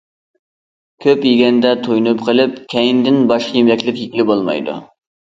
كۆپ 1.03 1.25
يېگەندە،‹‹ 1.27 1.73
تويۇنۇپ›› 1.87 2.23
قېلىپ، 2.29 2.55
كەينىدىن 2.73 3.19
باشقا 3.33 3.57
يېمەكلىك 3.59 3.99
يېگىلى 4.05 4.25
بولمايدۇ. 4.31 4.79